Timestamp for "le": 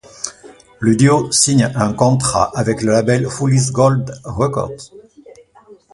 0.79-0.95, 2.81-2.91